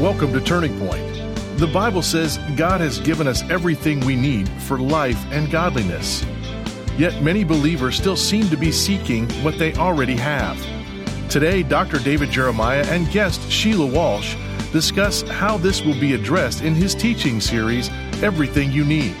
[0.00, 1.04] Welcome to Turning Point.
[1.58, 6.24] The Bible says God has given us everything we need for life and godliness.
[6.96, 10.58] Yet many believers still seem to be seeking what they already have.
[11.28, 11.98] Today, Dr.
[11.98, 14.36] David Jeremiah and guest Sheila Walsh
[14.72, 17.90] discuss how this will be addressed in his teaching series,
[18.22, 19.16] Everything You Need.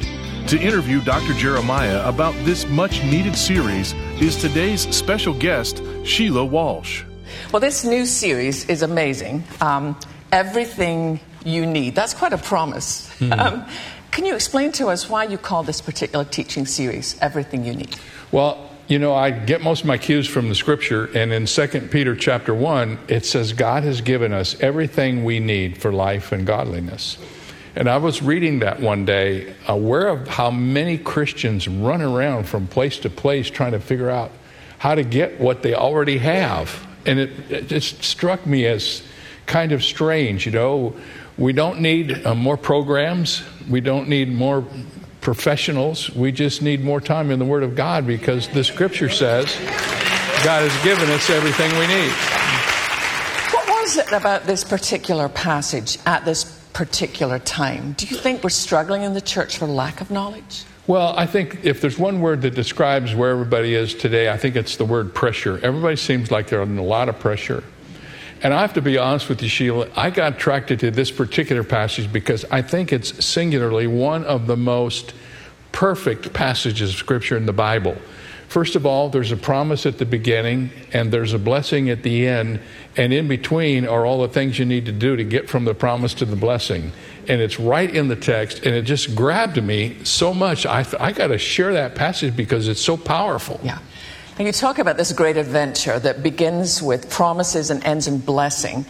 [0.48, 1.34] To interview Dr.
[1.34, 7.04] Jeremiah about this much needed series is today's special guest, Sheila Walsh.
[7.52, 9.44] Well, this new series is amazing.
[9.60, 9.94] Um,
[10.32, 11.94] everything you need.
[11.94, 13.08] That's quite a promise.
[13.18, 13.32] Mm-hmm.
[13.32, 13.66] Um,
[14.10, 17.96] can you explain to us why you call this particular teaching series Everything You Need?
[18.32, 21.66] Well, you know, I get most of my cues from the scripture, and in 2
[21.92, 26.44] Peter chapter 1, it says God has given us everything we need for life and
[26.44, 27.16] godliness.
[27.76, 32.66] And I was reading that one day, aware of how many Christians run around from
[32.66, 34.32] place to place trying to figure out
[34.78, 36.84] how to get what they already have.
[37.06, 39.02] And it, it just struck me as
[39.46, 40.94] kind of strange, you know.
[41.38, 44.64] We don't need uh, more programs, we don't need more
[45.20, 46.10] professionals.
[46.10, 49.54] We just need more time in the Word of God because the Scripture says
[50.44, 52.12] God has given us everything we need.
[53.52, 57.92] What was it about this particular passage at this particular time?
[57.92, 60.64] Do you think we're struggling in the church for lack of knowledge?
[60.86, 64.56] Well, I think if there's one word that describes where everybody is today, I think
[64.56, 65.60] it's the word pressure.
[65.62, 67.62] Everybody seems like they're under a lot of pressure.
[68.42, 71.62] And I have to be honest with you, Sheila, I got attracted to this particular
[71.62, 75.12] passage because I think it's singularly one of the most
[75.72, 77.96] perfect passages of Scripture in the Bible.
[78.48, 82.26] First of all, there's a promise at the beginning, and there's a blessing at the
[82.26, 82.60] end,
[82.96, 85.74] and in between are all the things you need to do to get from the
[85.74, 86.90] promise to the blessing.
[87.28, 90.66] And it's right in the text, and it just grabbed me so much.
[90.66, 93.60] I, I got to share that passage because it's so powerful.
[93.62, 93.78] Yeah.
[94.40, 98.86] And you talk about this great adventure that begins with promises and ends in blessing.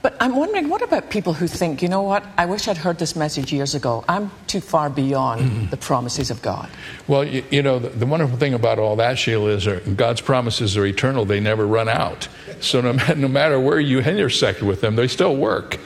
[0.00, 2.98] But I'm wondering, what about people who think, you know what, I wish I'd heard
[2.98, 4.02] this message years ago.
[4.08, 5.66] I'm too far beyond mm-hmm.
[5.68, 6.70] the promises of God.
[7.06, 10.74] Well, you, you know, the, the, wonderful thing about all that, Sheila, is God's promises
[10.78, 11.26] are eternal.
[11.26, 12.26] They never run out.
[12.60, 15.78] So no, no matter where you intersect with them, they still work.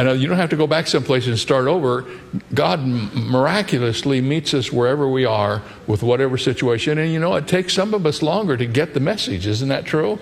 [0.00, 2.06] And uh, you don't have to go back someplace and start over.
[2.54, 6.96] God miraculously meets us wherever we are with whatever situation.
[6.96, 9.46] And you know, it takes some of us longer to get the message.
[9.46, 10.18] Isn't that true?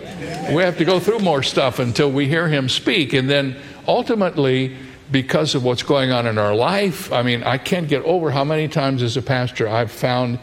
[0.53, 3.12] We have to go through more stuff until we hear Him speak.
[3.12, 3.56] And then
[3.87, 4.77] ultimately,
[5.12, 8.43] because of what's going on in our life, I mean, I can't get over how
[8.43, 10.41] many times as a pastor I've found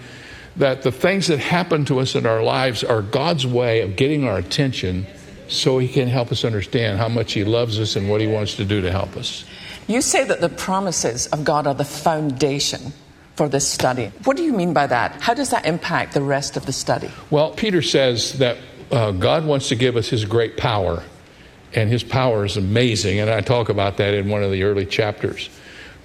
[0.56, 4.25] that the things that happen to us in our lives are God's way of getting
[4.25, 5.06] our attention
[5.47, 8.56] so he can help us understand how much he loves us and what he wants
[8.56, 9.45] to do to help us.
[9.88, 12.94] You say that the promises of God are the foundation
[13.35, 14.11] for this study.
[14.23, 15.22] What do you mean by that?
[15.22, 17.11] How does that impact the rest of the study?
[17.29, 18.57] Well, Peter says that
[18.91, 21.03] uh, God wants to give us his great power,
[21.73, 24.85] and his power is amazing, and I talk about that in one of the early
[24.85, 25.50] chapters.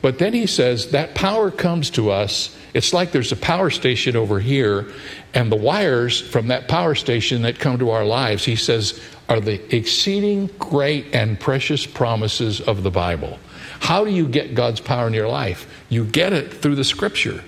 [0.02, 2.56] But then he says that power comes to us.
[2.72, 4.86] It's like there's a power station over here,
[5.34, 9.41] and the wires from that power station that come to our lives, he says, are
[9.41, 13.38] the exceeding great and precious promises of the Bible.
[13.78, 15.66] How do you get God's power in your life?
[15.88, 17.42] You get it through the scripture.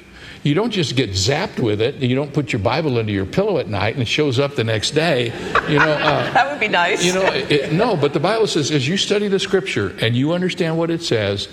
[0.45, 1.97] You don't just get zapped with it.
[1.97, 4.65] You don't put your Bible under your pillow at night and it shows up the
[4.65, 5.27] next day.
[5.69, 7.05] You know uh, that would be nice.
[7.05, 7.97] You know, it, no.
[7.97, 11.49] But the Bible says, as you study the Scripture and you understand what it says,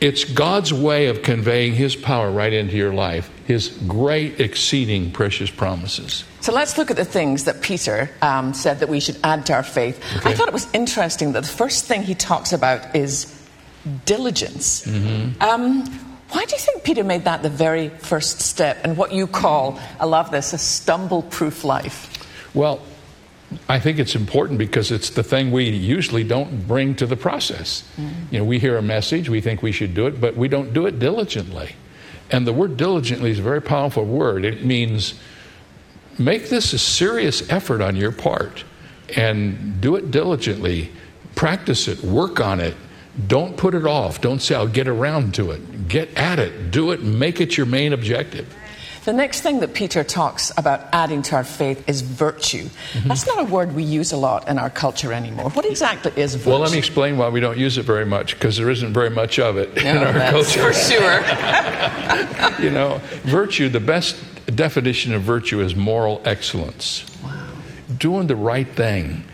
[0.00, 5.50] it's God's way of conveying His power right into your life, His great, exceeding precious
[5.50, 6.24] promises.
[6.40, 9.54] So let's look at the things that Peter um, said that we should add to
[9.54, 10.00] our faith.
[10.18, 10.30] Okay.
[10.30, 13.26] I thought it was interesting that the first thing he talks about is
[14.04, 14.86] diligence.
[14.86, 15.42] Mm-hmm.
[15.42, 15.84] Um,
[16.30, 19.80] why do you think Peter made that the very first step and what you call,
[19.98, 22.06] I love this, a stumble proof life?
[22.54, 22.80] Well,
[23.68, 27.82] I think it's important because it's the thing we usually don't bring to the process.
[27.96, 28.10] Mm.
[28.30, 30.72] You know, we hear a message, we think we should do it, but we don't
[30.72, 31.74] do it diligently.
[32.30, 34.44] And the word diligently is a very powerful word.
[34.44, 35.14] It means
[36.18, 38.64] make this a serious effort on your part
[39.16, 40.90] and do it diligently.
[41.34, 42.76] Practice it, work on it.
[43.26, 44.20] Don't put it off.
[44.20, 45.88] Don't say, I'll get around to it.
[45.88, 48.54] Get at it, do it, make it your main objective.
[49.04, 52.64] The next thing that Peter talks about adding to our faith is virtue.
[52.64, 53.08] Mm-hmm.
[53.08, 55.48] That's not a word we use a lot in our culture anymore.
[55.50, 56.50] What exactly is virtue?
[56.50, 59.08] Well, let me explain why we don't use it very much, because there isn't very
[59.08, 60.72] much of it no, in our culture.
[60.72, 61.20] For sure.
[62.62, 64.16] you know, virtue, the best
[64.54, 67.06] definition of virtue is moral excellence.
[67.22, 67.48] Wow.
[67.96, 69.24] Doing the right thing.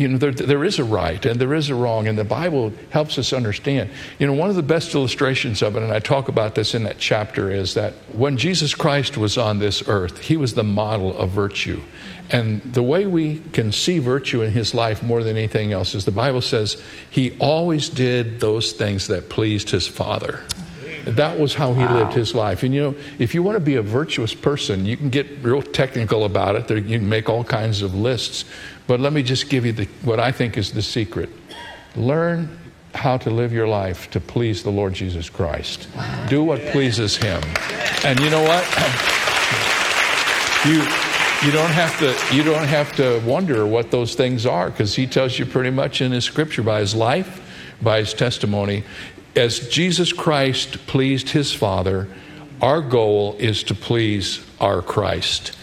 [0.00, 2.72] You know, there, there is a right and there is a wrong, and the Bible
[2.88, 3.90] helps us understand.
[4.18, 6.84] You know, one of the best illustrations of it, and I talk about this in
[6.84, 11.16] that chapter, is that when Jesus Christ was on this earth, he was the model
[11.18, 11.82] of virtue.
[12.30, 16.06] And the way we can see virtue in his life more than anything else is
[16.06, 20.42] the Bible says he always did those things that pleased his Father.
[21.04, 21.98] That was how he wow.
[21.98, 22.62] lived his life.
[22.62, 25.62] And you know, if you want to be a virtuous person, you can get real
[25.62, 26.70] technical about it.
[26.70, 28.44] You can make all kinds of lists.
[28.90, 31.30] But let me just give you the, what I think is the secret.
[31.94, 32.58] Learn
[32.92, 35.86] how to live your life to please the Lord Jesus Christ.
[36.28, 37.40] Do what pleases him.
[38.04, 38.64] And you know what?
[40.66, 40.82] You
[41.42, 45.06] you don't have to you don't have to wonder what those things are because he
[45.06, 47.40] tells you pretty much in his scripture by his life,
[47.80, 48.84] by his testimony
[49.36, 52.08] as Jesus Christ pleased his Father,
[52.60, 55.56] our goal is to please our Christ.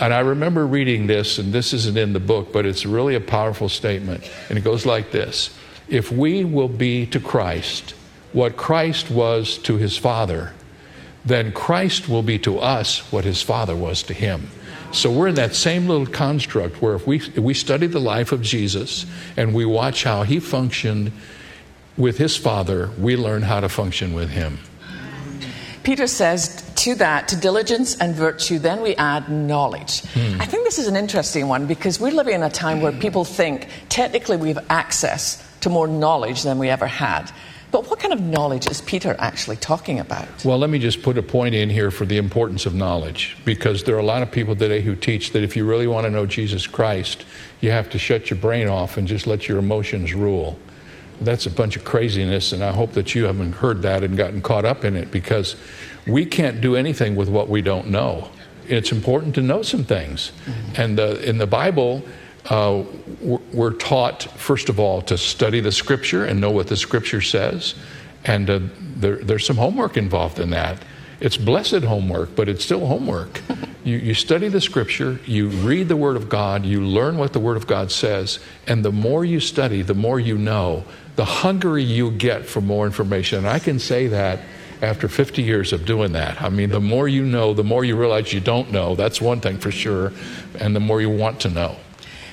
[0.00, 3.20] And I remember reading this, and this isn't in the book, but it's really a
[3.20, 4.28] powerful statement.
[4.48, 5.50] And it goes like this
[5.88, 7.94] If we will be to Christ
[8.32, 10.52] what Christ was to his Father,
[11.24, 14.50] then Christ will be to us what his Father was to him.
[14.92, 18.32] So we're in that same little construct where if we, if we study the life
[18.32, 19.06] of Jesus
[19.36, 21.12] and we watch how he functioned
[21.96, 24.58] with his father, we learn how to function with him.
[25.82, 30.02] Peter says to that, to diligence and virtue, then we add knowledge.
[30.02, 30.40] Hmm.
[30.40, 33.24] I think this is an interesting one because we're living in a time where people
[33.24, 37.30] think technically we have access to more knowledge than we ever had.
[37.70, 40.26] But what kind of knowledge is Peter actually talking about?
[40.44, 43.84] Well, let me just put a point in here for the importance of knowledge because
[43.84, 46.10] there are a lot of people today who teach that if you really want to
[46.10, 47.24] know Jesus Christ,
[47.60, 50.58] you have to shut your brain off and just let your emotions rule
[51.20, 54.40] that's a bunch of craziness, and I hope that you haven't heard that and gotten
[54.40, 55.56] caught up in it because
[56.06, 58.30] we can't do anything with what we don't know.
[58.66, 60.32] It's important to know some things.
[60.44, 60.80] Mm-hmm.
[60.80, 62.02] And uh, in the Bible,
[62.48, 62.84] uh,
[63.20, 67.74] we're taught, first of all, to study the Scripture and know what the Scripture says.
[68.24, 68.60] And uh,
[68.96, 70.78] there, there's some homework involved in that.
[71.20, 73.40] It's blessed homework, but it's still homework.
[73.82, 77.40] You, you, study the scripture, you read the Word of God, you learn what the
[77.40, 80.84] Word of God says, and the more you study, the more you know,
[81.20, 83.40] the hungry you get for more information.
[83.40, 84.40] And I can say that
[84.80, 86.40] after 50 years of doing that.
[86.40, 88.94] I mean, the more you know, the more you realize you don't know.
[88.94, 90.14] That's one thing for sure.
[90.58, 91.76] And the more you want to know.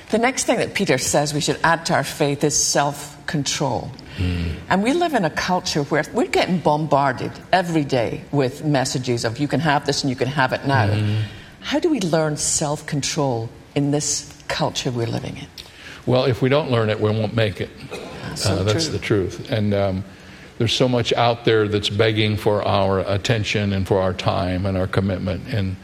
[0.08, 3.90] The next thing that Peter says we should add to our faith is self control.
[4.16, 4.54] Mm.
[4.70, 9.36] And we live in a culture where we're getting bombarded every day with messages of
[9.36, 10.86] you can have this and you can have it now.
[10.86, 11.24] Mm.
[11.60, 15.46] How do we learn self control in this culture we're living in?
[16.06, 17.68] Well, if we don't learn it, we won't make it.
[18.38, 19.50] So uh, that's the truth.
[19.50, 20.04] And um,
[20.58, 24.76] there's so much out there that's begging for our attention and for our time and
[24.76, 25.52] our commitment.
[25.52, 25.76] And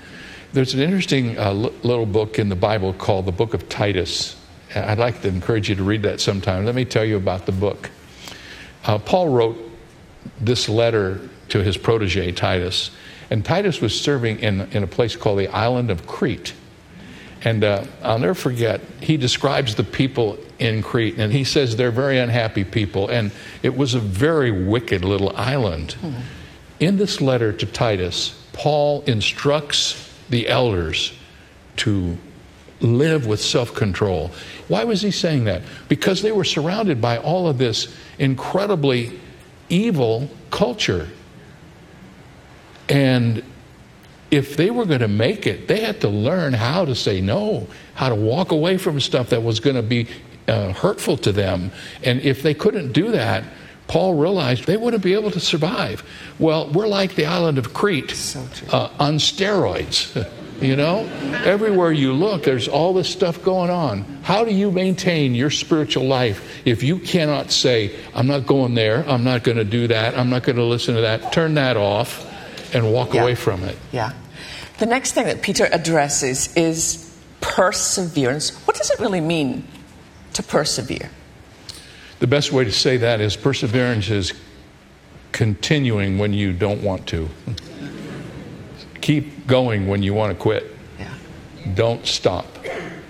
[0.53, 4.37] there's an interesting uh, l- little book in the Bible called the Book of Titus.
[4.75, 6.65] I'd like to encourage you to read that sometime.
[6.65, 7.91] Let me tell you about the book.
[8.85, 9.57] Uh, Paul wrote
[10.41, 11.21] this letter
[11.51, 12.91] to his protege, Titus.
[13.31, 16.53] And Titus was serving in, in a place called the island of Crete.
[17.45, 21.91] And uh, I'll never forget, he describes the people in Crete, and he says they're
[21.91, 23.31] very unhappy people, and
[23.63, 25.93] it was a very wicked little island.
[25.93, 26.15] Hmm.
[26.81, 31.13] In this letter to Titus, Paul instructs the elders
[31.77, 32.17] to
[32.81, 34.31] live with self control.
[34.69, 35.63] Why was he saying that?
[35.89, 39.19] Because they were surrounded by all of this incredibly
[39.69, 41.09] evil culture.
[42.89, 43.43] And
[44.35, 47.69] if they were going to make it, they had to learn how to say no,
[47.95, 50.09] how to walk away from stuff that was going to be
[50.49, 51.71] uh, hurtful to them.
[52.03, 53.45] And if they couldn't do that,
[53.87, 56.03] Paul realized they wouldn't be able to survive.
[56.41, 58.41] Well, we're like the island of Crete so
[58.73, 60.29] uh, on steroids.
[60.61, 61.05] You know,
[61.45, 64.03] everywhere you look, there's all this stuff going on.
[64.23, 69.05] How do you maintain your spiritual life if you cannot say, I'm not going there,
[69.09, 71.33] I'm not going to do that, I'm not going to listen to that?
[71.33, 72.25] Turn that off
[72.73, 73.23] and walk yeah.
[73.23, 73.77] away from it.
[73.93, 74.13] Yeah.
[74.79, 78.51] The next thing that Peter addresses is perseverance.
[78.67, 79.67] What does it really mean
[80.33, 81.11] to persevere?
[82.19, 84.33] The best way to say that is perseverance is
[85.33, 87.29] continuing when you don't want to.
[89.01, 90.75] Keep going when you want to quit.
[90.99, 91.15] Yeah.
[91.75, 92.47] Don't stop.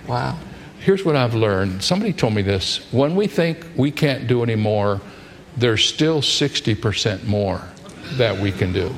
[0.07, 0.37] Wow.
[0.81, 1.83] Here's what I've learned.
[1.83, 2.91] Somebody told me this.
[2.91, 5.01] When we think we can't do anymore,
[5.57, 7.61] there's still 60% more
[8.17, 8.93] that we can do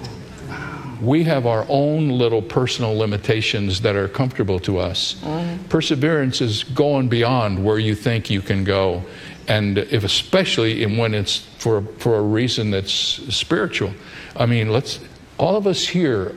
[1.02, 5.16] we have our own little personal limitations that are comfortable to us.
[5.16, 5.66] Mm-hmm.
[5.66, 9.04] Perseverance is going beyond where you think you can go.
[9.48, 13.94] And if especially in when it's for, for a reason that's spiritual.
[14.36, 15.00] I mean, let's,
[15.38, 16.36] all of us here,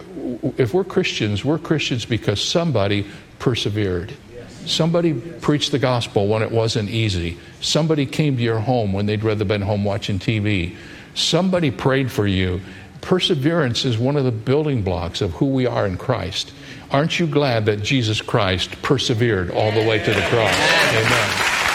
[0.57, 3.07] if we're Christians, we're Christians because somebody
[3.39, 4.13] persevered.
[4.67, 7.39] Somebody preached the gospel when it wasn't easy.
[7.61, 10.77] Somebody came to your home when they'd rather been home watching TV.
[11.15, 12.61] Somebody prayed for you.
[13.01, 16.53] Perseverance is one of the building blocks of who we are in Christ.
[16.91, 20.55] Aren't you glad that Jesus Christ persevered all the way to the cross?
[20.55, 21.31] Amen.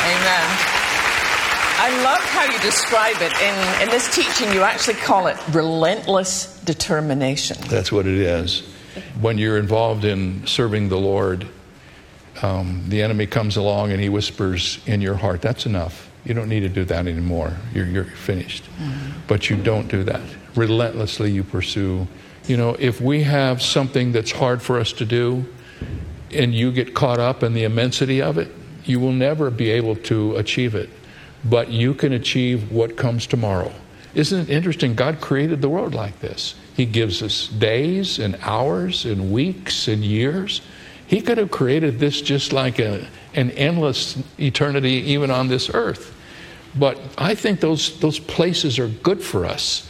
[0.06, 0.76] Amen.
[1.78, 3.32] I love how you describe it.
[3.42, 7.58] In, in this teaching, you actually call it relentless determination.
[7.68, 8.62] That's what it is.
[9.20, 11.48] When you're involved in serving the Lord,
[12.42, 16.10] um, the enemy comes along and he whispers in your heart, That's enough.
[16.26, 17.54] You don't need to do that anymore.
[17.74, 18.64] You're, you're finished.
[18.64, 19.20] Mm-hmm.
[19.28, 20.24] But you don't do that.
[20.56, 22.08] Relentlessly, you pursue.
[22.48, 25.46] You know, if we have something that's hard for us to do
[26.32, 28.50] and you get caught up in the immensity of it,
[28.86, 30.90] you will never be able to achieve it.
[31.44, 33.74] But you can achieve what comes tomorrow.
[34.14, 34.96] Isn't it interesting?
[34.96, 36.56] God created the world like this.
[36.76, 40.62] He gives us days and hours and weeks and years.
[41.08, 46.16] He could have created this just like a, an endless eternity, even on this earth.
[46.78, 49.90] But I think those, those places are good for us.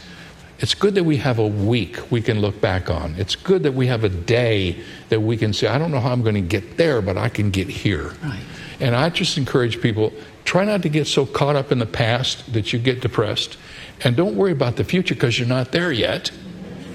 [0.58, 3.14] It's good that we have a week we can look back on.
[3.18, 6.12] It's good that we have a day that we can say, I don't know how
[6.12, 8.14] I'm going to get there, but I can get here.
[8.22, 8.40] Right.
[8.80, 10.12] And I just encourage people
[10.44, 13.58] try not to get so caught up in the past that you get depressed.
[14.02, 16.30] And don't worry about the future because you're not there yet.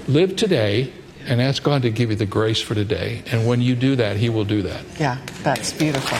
[0.08, 0.92] Live today
[1.26, 3.22] and ask God to give you the grace for today.
[3.30, 4.82] And when you do that, He will do that.
[4.98, 6.18] Yeah, that's beautiful.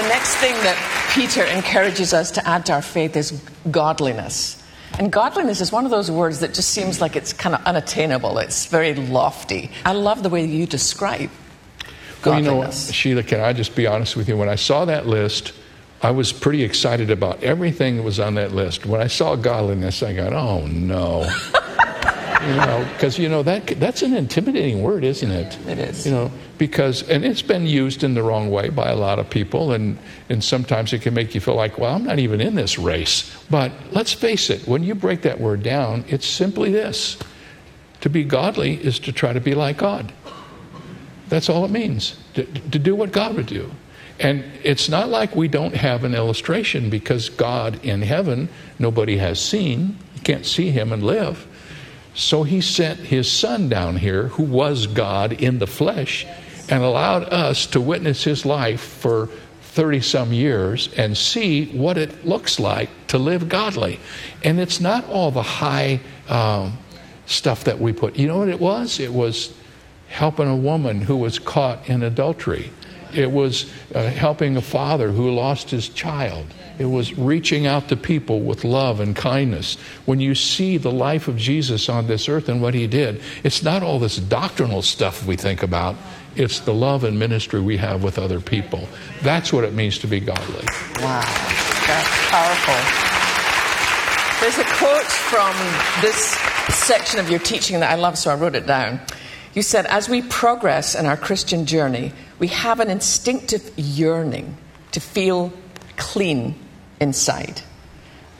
[0.00, 3.40] The next thing that Peter encourages us to add to our faith is
[3.70, 4.60] godliness.
[4.98, 8.36] And godliness is one of those words that just seems like it's kind of unattainable.
[8.38, 9.70] It's very lofty.
[9.84, 11.30] I love the way you describe
[12.20, 12.46] godliness.
[12.48, 14.36] Well, you know, Sheila, can I just be honest with you?
[14.36, 15.52] When I saw that list,
[16.02, 18.84] I was pretty excited about everything that was on that list.
[18.84, 21.32] When I saw godliness, I got, oh no.
[22.42, 25.58] you know, because you know that that's an intimidating word, isn't it?
[25.66, 26.06] It is.
[26.06, 29.28] You know, because and it's been used in the wrong way by a lot of
[29.28, 29.98] people, and
[30.28, 33.30] and sometimes it can make you feel like, well, I'm not even in this race.
[33.50, 37.18] But let's face it, when you break that word down, it's simply this:
[38.00, 40.12] to be godly is to try to be like God.
[41.28, 42.16] That's all it means.
[42.34, 43.70] To, to do what God would do.
[44.20, 48.48] And it's not like we don't have an illustration because God in heaven,
[48.78, 49.98] nobody has seen.
[50.14, 51.46] You can't see him and live.
[52.14, 56.26] So he sent his son down here, who was God in the flesh,
[56.68, 59.28] and allowed us to witness his life for
[59.62, 63.98] 30 some years and see what it looks like to live godly.
[64.44, 66.78] And it's not all the high um,
[67.26, 68.16] stuff that we put.
[68.16, 69.00] You know what it was?
[69.00, 69.52] It was
[70.08, 72.70] helping a woman who was caught in adultery
[73.16, 76.46] it was uh, helping a father who lost his child.
[76.78, 79.76] It was reaching out to people with love and kindness.
[80.06, 83.62] When you see the life of Jesus on this earth and what he did, it's
[83.62, 85.94] not all this doctrinal stuff we think about.
[86.36, 88.88] It's the love and ministry we have with other people.
[89.22, 90.66] That's what it means to be godly.
[91.00, 91.20] Wow,
[91.86, 93.14] that's powerful.
[94.40, 95.54] There's a quote from
[96.02, 96.36] this
[96.74, 99.00] section of your teaching that I love, so I wrote it down.
[99.54, 104.56] You said, As we progress in our Christian journey, we have an instinctive yearning
[104.92, 105.52] to feel
[105.96, 106.54] clean
[107.00, 107.62] inside.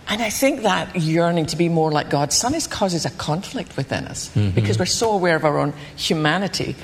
[0.08, 4.06] And I think that yearning to be more like God sometimes causes a conflict within
[4.06, 4.50] us mm-hmm.
[4.50, 6.76] because we're so aware of our own humanity.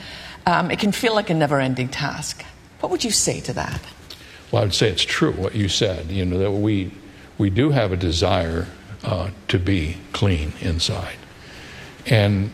[0.47, 2.45] Um, it can feel like a never ending task.
[2.81, 3.83] What would you say to that?
[4.51, 6.11] Well, I would say it's true what you said.
[6.11, 6.93] You know, that we,
[7.37, 8.67] we do have a desire
[9.05, 11.17] uh, to be clean inside.
[12.07, 12.51] And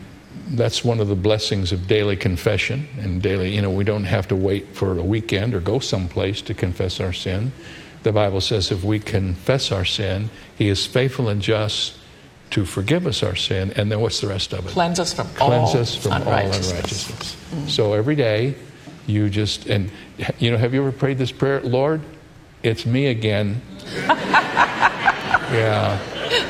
[0.49, 4.27] that's one of the blessings of daily confession and daily, you know, we don't have
[4.29, 7.51] to wait for a weekend or go someplace to confess our sin.
[8.03, 11.97] The Bible says if we confess our sin, He is faithful and just
[12.51, 13.73] to forgive us our sin.
[13.75, 14.69] And then what's the rest of it?
[14.69, 16.67] Cleanse us from Cleanse all us from unrighteousness.
[16.67, 17.35] all unrighteousness.
[17.35, 17.67] Mm-hmm.
[17.67, 18.55] So every day,
[19.05, 19.91] you just, and,
[20.39, 21.61] you know, have you ever prayed this prayer?
[21.61, 22.01] Lord,
[22.63, 23.61] it's me again.
[25.51, 25.99] yeah.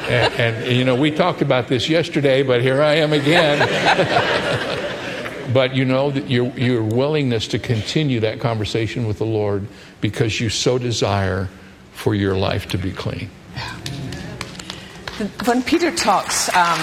[0.08, 3.60] And, and, you know, we talked about this yesterday, but here I am again.
[5.54, 9.68] but you know that your, your willingness to continue that conversation with the Lord
[10.00, 11.50] because you so desire
[11.92, 13.30] for your life to be clean.
[15.46, 16.80] When Peter talks um,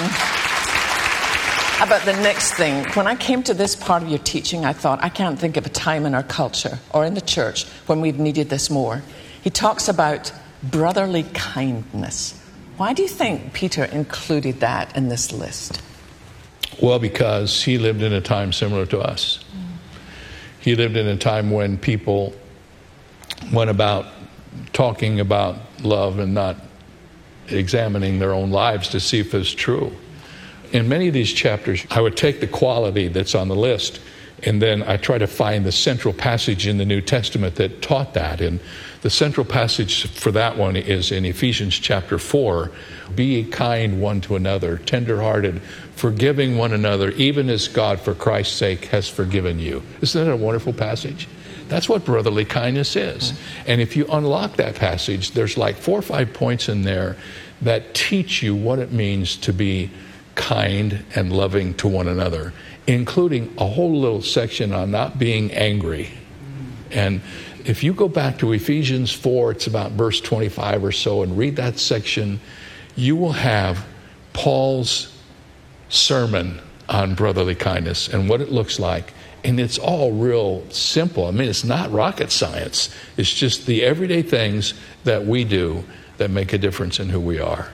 [1.81, 5.03] about the next thing, when I came to this part of your teaching, I thought,
[5.03, 8.19] I can't think of a time in our culture or in the church when we've
[8.19, 9.03] needed this more.
[9.43, 12.44] He talks about brotherly kindness.
[12.77, 15.81] Why do you think Peter included that in this list?
[16.83, 19.45] Well, because he lived in a time similar to us.
[20.61, 22.35] He lived in a time when people
[23.53, 24.07] went about
[24.73, 26.57] talking about love and not
[27.49, 29.93] examining their own lives to see if it's true.
[30.73, 34.01] In many of these chapters, I would take the quality that's on the list
[34.47, 38.15] And then I try to find the central passage in the New Testament that taught
[38.15, 38.41] that.
[38.41, 38.61] And
[39.05, 42.71] the central passage for that one is in Ephesians chapter 4
[43.15, 45.61] Be kind one to another, tenderhearted,
[45.95, 49.83] forgiving one another, even as God, for Christ's sake, has forgiven you.
[50.01, 51.29] Isn't that a wonderful passage?
[51.69, 53.33] That's what brotherly kindness is.
[53.33, 53.63] Mm-hmm.
[53.67, 57.19] And if you unlock that passage, there's like four or five points in there
[57.61, 59.91] that teach you what it means to be
[60.35, 62.55] kind and loving to one another
[62.87, 66.05] including a whole little section on not being angry.
[66.05, 66.99] Mm-hmm.
[66.99, 67.21] And
[67.65, 71.57] if you go back to Ephesians 4, it's about verse 25 or so, and read
[71.57, 72.41] that section,
[72.97, 73.85] you will have
[74.33, 75.17] Paul's
[75.89, 79.15] sermon on brotherly kindness and what it looks like.
[79.43, 81.27] And it's all real simple.
[81.27, 85.85] I mean, it's not rocket science, it's just the everyday things that we do
[86.19, 87.69] that make a difference in who we are.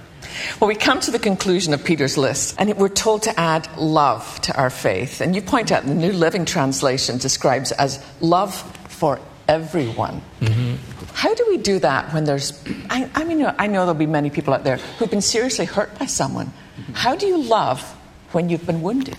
[0.61, 4.41] Well, we come to the conclusion of Peter's list, and we're told to add love
[4.43, 5.21] to our faith.
[5.21, 8.55] And you point out the New Living Translation describes as love
[8.89, 9.21] for
[9.51, 10.23] everyone.
[10.41, 10.77] Mm-hmm.
[11.13, 14.31] How do we do that when there's, I, I, mean, I know there'll be many
[14.31, 16.53] people out there who've been seriously hurt by someone.
[16.93, 17.83] How do you love
[18.31, 19.17] when you've been wounded?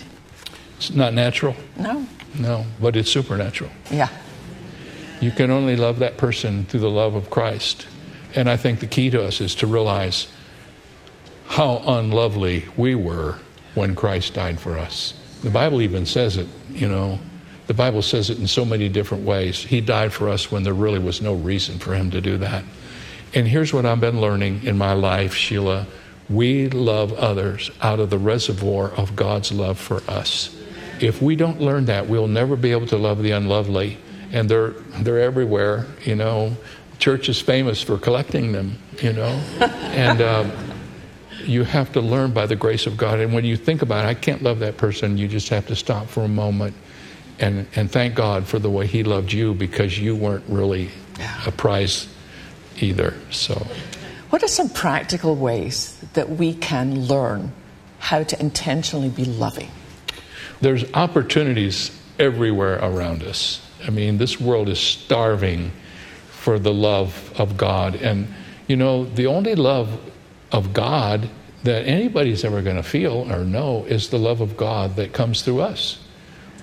[0.78, 1.56] It's not natural.
[1.78, 2.08] No.
[2.40, 3.70] No, but it's supernatural.
[3.92, 4.08] Yeah.
[5.20, 7.86] You can only love that person through the love of Christ.
[8.34, 10.28] And I think the key to us is to realize
[11.48, 13.38] how unlovely we were
[13.76, 15.14] when Christ died for us.
[15.44, 17.20] The Bible even says it, you know.
[17.72, 19.64] The Bible says it in so many different ways.
[19.64, 22.66] He died for us when there really was no reason for him to do that.
[23.34, 25.88] And here's what I've been learning in my life, Sheila.
[26.30, 30.54] We love others out of the reservoir of God's love for us.
[31.00, 33.98] If we don't learn that, we'll never be able to love the unlovely.
[34.34, 36.58] And they're, they're everywhere, you know.
[37.00, 39.30] Church is famous for collecting them, you know.
[39.62, 40.20] And.
[40.20, 40.52] Uh,
[41.46, 43.20] you have to learn by the grace of God.
[43.20, 45.76] And when you think about it, I can't love that person, you just have to
[45.76, 46.76] stop for a moment
[47.42, 50.90] and, and thank God for the way He loved you because you weren't really
[51.46, 52.08] a prize
[52.80, 53.16] either.
[53.32, 53.68] So,
[54.30, 57.52] what are some practical ways that we can learn
[58.00, 59.70] how to intentionally be loving?
[60.62, 63.62] There's opportunities everywhere around us.
[63.86, 65.72] I mean, this world is starving
[66.30, 67.96] for the love of God.
[67.96, 68.34] And,
[68.68, 70.00] you know, the only love
[70.52, 71.30] of God
[71.64, 75.42] that anybody's ever going to feel or know is the love of God that comes
[75.42, 76.01] through us.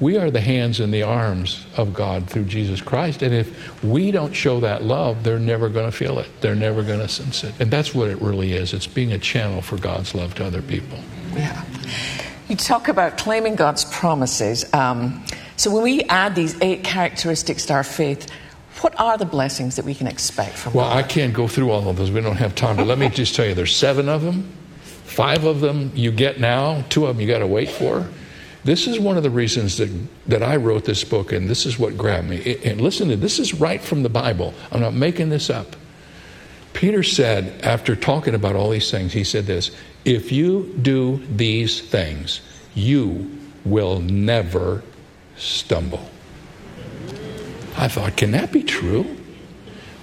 [0.01, 3.23] We are the hands and the arms of God through Jesus Christ.
[3.23, 6.29] And if we don't show that love, they're never going to feel it.
[6.41, 7.55] They're never going to sense it.
[7.61, 10.63] And that's what it really is it's being a channel for God's love to other
[10.63, 10.99] people.
[11.35, 11.65] Yeah.
[12.49, 14.73] You talk about claiming God's promises.
[14.73, 15.25] Um,
[15.57, 18.31] so when we add these eight characteristics to our faith,
[18.81, 20.91] what are the blessings that we can expect from well, God?
[20.91, 22.13] Well, I can't go through all of those.
[22.13, 22.77] We don't have time.
[22.77, 24.53] But let me just tell you there's seven of them.
[24.83, 28.07] Five of them you get now, two of them you got to wait for.
[28.69, 29.89] This is one of the reasons that,
[30.27, 32.59] that I wrote this book, and this is what grabbed me.
[32.63, 34.53] And listen to this is right from the Bible.
[34.71, 35.75] I'm not making this up.
[36.75, 39.71] Peter said, after talking about all these things, he said this
[40.05, 42.43] If you do these things,
[42.75, 44.83] you will never
[45.39, 46.07] stumble.
[47.75, 49.17] I thought, can that be true?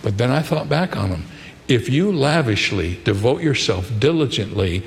[0.01, 1.25] But then I thought back on them.
[1.67, 4.84] If you lavishly devote yourself diligently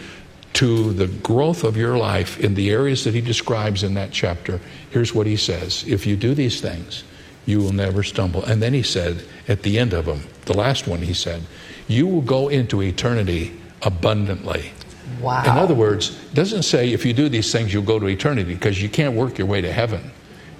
[0.54, 4.60] to the growth of your life in the areas that he describes in that chapter,
[4.90, 7.04] here's what he says If you do these things,
[7.46, 8.44] you will never stumble.
[8.44, 11.42] And then he said, at the end of them, the last one, he said,
[11.86, 14.72] You will go into eternity abundantly.
[15.20, 15.42] Wow.
[15.42, 18.52] In other words, it doesn't say if you do these things, you'll go to eternity
[18.52, 20.10] because you can't work your way to heaven.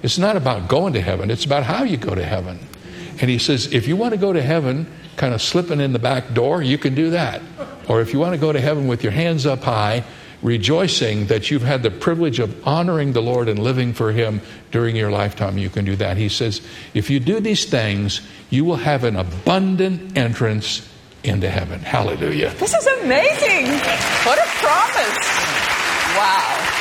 [0.01, 2.59] It's not about going to heaven, it's about how you go to heaven.
[3.21, 5.99] And he says, if you want to go to heaven, kind of slipping in the
[5.99, 7.41] back door, you can do that.
[7.89, 10.05] Or if you want to go to heaven with your hands up high,
[10.41, 14.39] rejoicing that you've had the privilege of honoring the Lord and living for Him
[14.71, 16.15] during your lifetime, you can do that.
[16.15, 16.61] He says,
[16.93, 20.87] if you do these things, you will have an abundant entrance
[21.25, 21.81] into heaven.
[21.81, 22.53] Hallelujah.
[22.59, 23.67] This is amazing.
[24.23, 25.27] What a promise.
[26.15, 26.79] Wow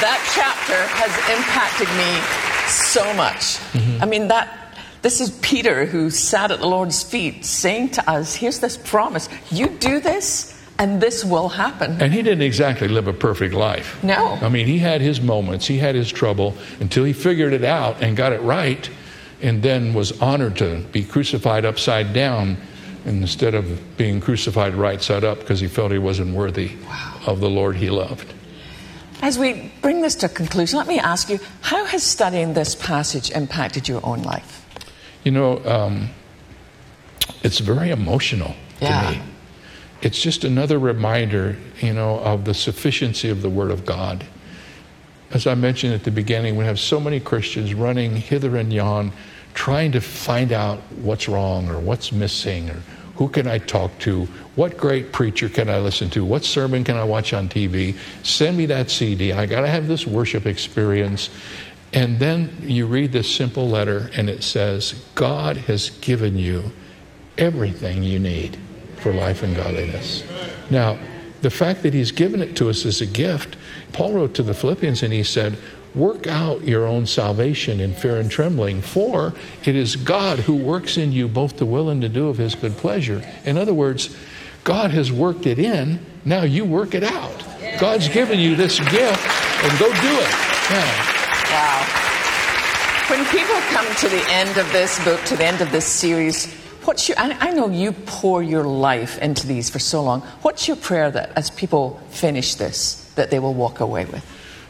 [0.00, 2.08] that chapter has impacted me
[2.72, 3.60] so much.
[3.76, 4.02] Mm-hmm.
[4.02, 4.59] I mean, that
[5.02, 9.28] this is Peter who sat at the Lord's feet saying to us, Here's this promise.
[9.50, 12.00] You do this, and this will happen.
[12.00, 14.02] And he didn't exactly live a perfect life.
[14.02, 14.38] No.
[14.40, 18.02] I mean, he had his moments, he had his trouble until he figured it out
[18.02, 18.88] and got it right,
[19.42, 22.56] and then was honored to be crucified upside down
[23.06, 27.20] instead of being crucified right side up because he felt he wasn't worthy wow.
[27.26, 28.34] of the Lord he loved.
[29.22, 32.74] As we bring this to a conclusion, let me ask you how has studying this
[32.74, 34.59] passage impacted your own life?
[35.24, 36.08] You know, um,
[37.42, 39.02] it's very emotional yeah.
[39.02, 39.22] to me.
[40.02, 44.24] It's just another reminder, you know, of the sufficiency of the Word of God.
[45.30, 49.12] As I mentioned at the beginning, we have so many Christians running hither and yon,
[49.52, 52.82] trying to find out what's wrong or what's missing or
[53.20, 54.24] who can I talk to?
[54.56, 56.24] What great preacher can I listen to?
[56.24, 57.94] What sermon can I watch on TV?
[58.22, 59.34] Send me that CD.
[59.34, 61.28] I got to have this worship experience.
[61.92, 66.70] And then you read this simple letter, and it says, God has given you
[67.36, 68.56] everything you need
[68.98, 70.22] for life and godliness.
[70.70, 70.98] Now,
[71.42, 73.56] the fact that He's given it to us as a gift,
[73.92, 75.56] Paul wrote to the Philippians and he said,
[75.94, 80.96] Work out your own salvation in fear and trembling, for it is God who works
[80.96, 83.26] in you both to will and to do of his good pleasure.
[83.44, 84.16] In other words,
[84.62, 87.44] God has worked it in, now you work it out.
[87.80, 89.26] God's given you this gift,
[89.64, 90.30] and go do it.
[90.70, 91.09] Yeah.
[93.10, 96.54] When people come to the end of this book, to the end of this series,
[96.84, 100.20] what's your, I, I know you pour your life into these for so long.
[100.42, 104.24] What's your prayer that as people finish this, that they will walk away with?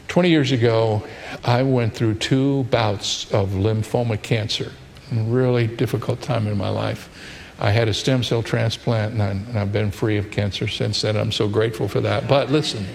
[0.07, 1.05] 20 years ago,
[1.43, 4.71] I went through two bouts of lymphoma cancer.
[5.11, 7.09] Really difficult time in my life.
[7.59, 11.15] I had a stem cell transplant, and, I, have been free of cancer since then.
[11.15, 12.27] I'm so grateful for that.
[12.27, 12.87] But listen,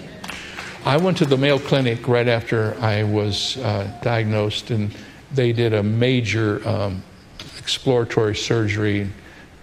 [0.83, 4.93] I went to the Mayo Clinic right after I was uh, diagnosed, and
[5.31, 7.03] they did a major um,
[7.57, 9.09] exploratory surgery,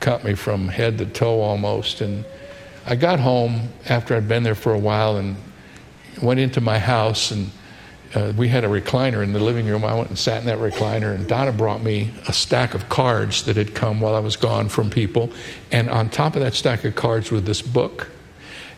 [0.01, 2.01] cut me from head to toe almost.
[2.01, 2.25] And
[2.87, 5.37] I got home after I'd been there for a while and
[6.23, 7.51] went into my house, and
[8.15, 9.85] uh, we had a recliner in the living room.
[9.85, 13.45] I went and sat in that recliner, and Donna brought me a stack of cards
[13.45, 15.33] that had come while I was gone from people.
[15.73, 18.11] And on top of that stack of cards was this book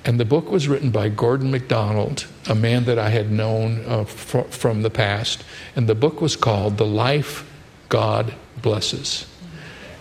[0.06, 4.04] and the book was written by Gordon MacDonald, a man that I had known uh,
[4.04, 5.42] fr- from the past.
[5.74, 7.44] And the book was called The Life
[7.88, 9.26] God Blesses.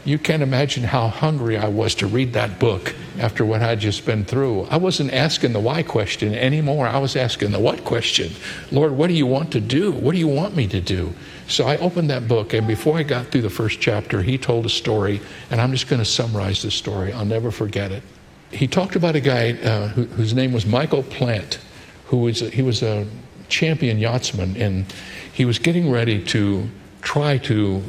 [0.05, 4.05] You can't imagine how hungry I was to read that book after what I'd just
[4.05, 4.65] been through.
[4.65, 6.85] I wasn't asking the why question anymore.
[6.85, 8.31] I was asking the what question.
[8.71, 9.91] Lord, what do you want to do?
[9.91, 11.15] What do you want me to do?
[11.47, 14.67] So I opened that book, and before I got through the first chapter, he told
[14.67, 17.11] a story, and I'm just going to summarize the story.
[17.11, 18.03] I'll never forget it
[18.51, 21.59] he talked about a guy uh, who, whose name was Michael Plant,
[22.05, 23.05] who was he was a
[23.49, 24.85] champion yachtsman, and
[25.33, 26.69] he was getting ready to
[27.01, 27.83] try to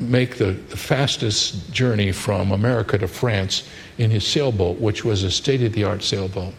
[0.00, 5.30] make the, the fastest journey from America to France in his sailboat, which was a
[5.30, 6.52] state-of-the-art sailboat.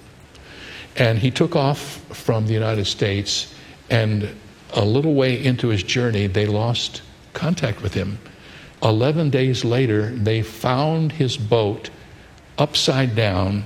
[0.95, 1.79] And he took off
[2.15, 3.53] from the United States,
[3.89, 4.29] and
[4.73, 7.01] a little way into his journey, they lost
[7.33, 8.19] contact with him.
[8.81, 11.89] Eleven days later, they found his boat
[12.61, 13.63] upside down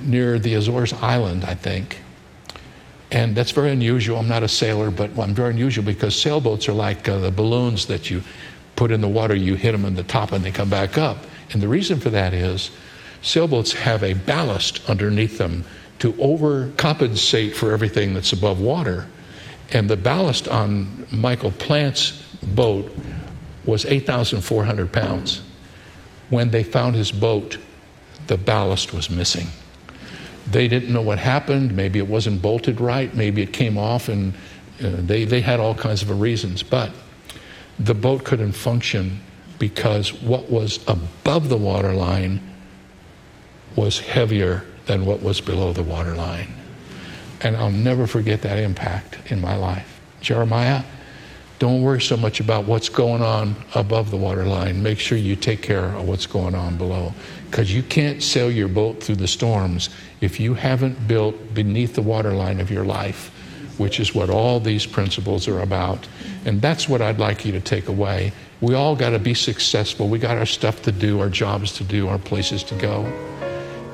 [0.00, 2.00] near the Azores Island, I think.
[3.10, 4.18] And that's very unusual.
[4.18, 7.86] I'm not a sailor, but I'm very unusual because sailboats are like uh, the balloons
[7.86, 8.22] that you
[8.76, 11.18] put in the water, you hit them in the top, and they come back up.
[11.50, 12.70] And the reason for that is
[13.20, 15.64] sailboats have a ballast underneath them
[15.98, 19.08] to overcompensate for everything that's above water.
[19.72, 22.12] And the ballast on Michael Plant's
[22.42, 22.94] boat
[23.64, 25.42] was 8,400 pounds.
[26.30, 27.58] When they found his boat,
[28.30, 29.48] the ballast was missing.
[30.48, 31.74] They didn't know what happened.
[31.74, 33.12] Maybe it wasn't bolted right.
[33.12, 34.34] Maybe it came off, and
[34.80, 36.62] uh, they, they had all kinds of reasons.
[36.62, 36.92] But
[37.80, 39.20] the boat couldn't function
[39.58, 42.40] because what was above the waterline
[43.74, 46.54] was heavier than what was below the waterline.
[47.40, 50.00] And I'll never forget that impact in my life.
[50.20, 50.84] Jeremiah,
[51.60, 54.82] don't worry so much about what's going on above the waterline.
[54.82, 57.12] Make sure you take care of what's going on below.
[57.50, 59.90] Because you can't sail your boat through the storms
[60.22, 63.28] if you haven't built beneath the waterline of your life,
[63.76, 66.08] which is what all these principles are about.
[66.46, 68.32] And that's what I'd like you to take away.
[68.62, 70.08] We all got to be successful.
[70.08, 73.04] We got our stuff to do, our jobs to do, our places to go.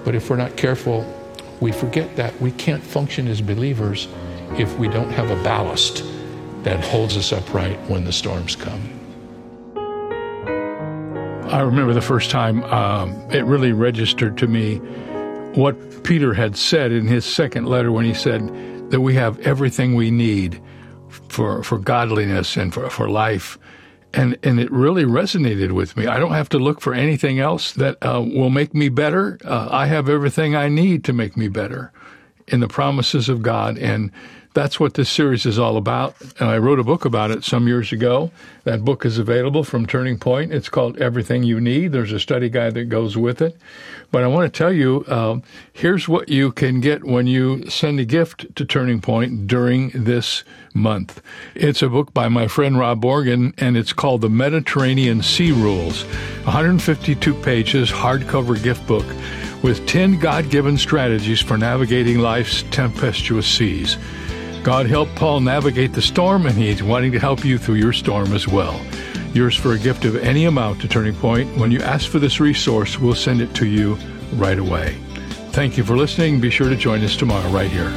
[0.05, 1.05] But if we're not careful,
[1.59, 4.07] we forget that we can't function as believers
[4.57, 6.05] if we don't have a ballast
[6.67, 8.83] that holds us upright when the storms come.
[11.49, 14.79] I remember the first time um, it really registered to me
[15.55, 18.49] what Peter had said in his second letter when he said
[18.91, 20.61] that we have everything we need
[21.29, 23.61] for, for godliness and for, for life.
[24.13, 26.09] And, and it really resonated with me.
[26.09, 29.39] I don't have to look for anything else that uh, will make me better.
[29.45, 31.93] Uh, I have everything I need to make me better
[32.49, 33.79] in the promises of God.
[33.79, 34.11] And
[34.57, 36.17] that's what this series is all about.
[36.41, 38.31] And I wrote a book about it some years ago.
[38.65, 40.51] That book is available from Turning Point.
[40.51, 41.93] It's called Everything You Need.
[41.93, 43.55] There's a study guide that goes with it.
[44.11, 45.41] But I want to tell you uh,
[45.75, 50.43] here's what you can get when you send a gift to Turning Point during this
[50.73, 51.21] month.
[51.55, 56.05] It's a book by my friend Rob Morgan, and it's called The Mediterranean Sea Rules
[56.45, 59.05] 152 pages, hardcover gift book
[59.67, 63.99] with 10 God given strategies for navigating life's tempestuous seas.
[64.63, 68.33] God helped Paul navigate the storm, and He's wanting to help you through your storm
[68.33, 68.81] as well.
[69.35, 71.57] Yours for a gift of any amount to Turning Point.
[71.57, 73.95] When you ask for this resource, we'll send it to you
[74.35, 74.99] right away.
[75.51, 76.41] Thank you for listening.
[76.41, 77.91] Be sure to join us tomorrow right here.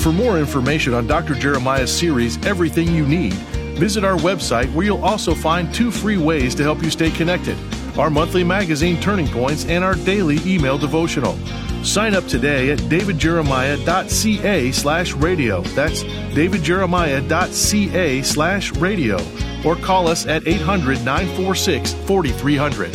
[0.00, 1.34] For more information on Dr.
[1.34, 3.34] Jeremiah's series, Everything You Need,
[3.78, 7.56] visit our website where you'll also find two free ways to help you stay connected
[7.98, 11.36] our monthly magazine Turning Points and our daily email devotional.
[11.84, 15.60] Sign up today at davidjeremiah.ca slash radio.
[15.62, 19.18] That's davidjeremiah.ca slash radio.
[19.64, 22.94] Or call us at 800 946 4300.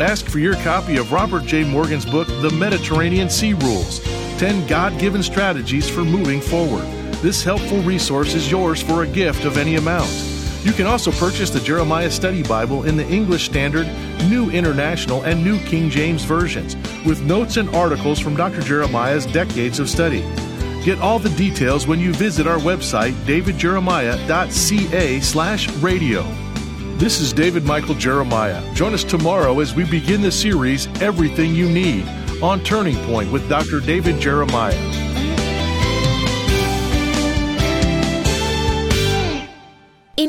[0.00, 1.64] Ask for your copy of Robert J.
[1.64, 4.00] Morgan's book, The Mediterranean Sea Rules
[4.38, 6.86] 10 God given strategies for moving forward.
[7.20, 10.29] This helpful resource is yours for a gift of any amount.
[10.62, 13.86] You can also purchase the Jeremiah Study Bible in the English Standard,
[14.28, 18.60] New International, and New King James versions, with notes and articles from Dr.
[18.60, 20.20] Jeremiah's decades of study.
[20.84, 26.22] Get all the details when you visit our website, davidjeremiah.ca slash radio.
[26.98, 28.62] This is David Michael Jeremiah.
[28.74, 32.06] Join us tomorrow as we begin the series, Everything You Need,
[32.42, 33.80] on Turning Point with Dr.
[33.80, 34.99] David Jeremiah.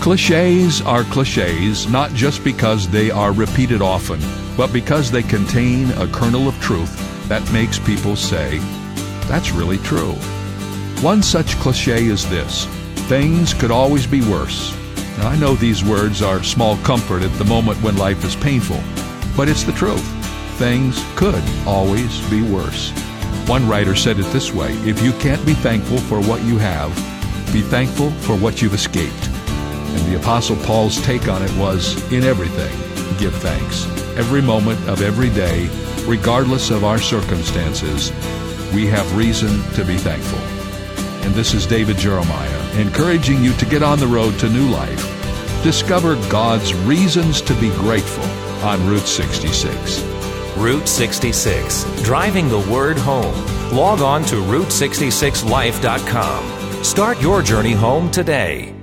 [0.00, 4.20] Cliches are cliches not just because they are repeated often,
[4.56, 6.94] but because they contain a kernel of truth
[7.28, 8.58] that makes people say,
[9.26, 10.12] that's really true.
[11.02, 12.66] One such cliche is this
[13.08, 14.72] things could always be worse.
[15.18, 18.80] Now, I know these words are small comfort at the moment when life is painful,
[19.36, 20.06] but it's the truth.
[20.58, 22.90] Things could always be worse.
[23.48, 26.94] One writer said it this way If you can't be thankful for what you have,
[27.52, 29.37] be thankful for what you've escaped.
[29.88, 32.72] And the Apostle Paul's take on it was in everything,
[33.18, 33.86] give thanks.
[34.16, 35.68] Every moment of every day,
[36.06, 38.10] regardless of our circumstances,
[38.74, 40.38] we have reason to be thankful.
[41.24, 45.02] And this is David Jeremiah, encouraging you to get on the road to new life.
[45.62, 48.24] Discover God's reasons to be grateful
[48.64, 50.00] on Route 66.
[50.56, 53.34] Route 66, driving the word home.
[53.74, 56.84] Log on to Route66Life.com.
[56.84, 58.77] Start your journey home today.